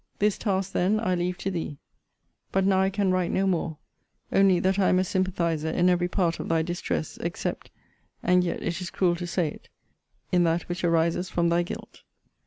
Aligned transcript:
This 0.17 0.39
task, 0.39 0.71
then, 0.71 0.99
I 0.99 1.13
leave 1.13 1.37
to 1.37 1.51
thee: 1.51 1.77
but 2.51 2.65
now 2.65 2.79
I 2.81 2.89
can 2.89 3.11
write 3.11 3.29
no 3.29 3.45
more, 3.45 3.77
only 4.31 4.59
that 4.59 4.79
I 4.79 4.89
am 4.89 4.97
a 4.97 5.03
sympathizer 5.03 5.69
in 5.69 5.89
every 5.89 6.07
part 6.07 6.39
of 6.39 6.49
thy 6.49 6.63
distress, 6.63 7.17
except 7.21 7.69
(and 8.23 8.43
yet 8.43 8.63
it 8.63 8.81
is 8.81 8.89
cruel 8.89 9.15
to 9.17 9.27
say 9.27 9.47
it) 9.49 9.69
in 10.31 10.43
that 10.43 10.63
which 10.63 10.83
arises 10.83 11.29
from 11.29 11.49
thy 11.49 11.61
guilt. 11.61 12.01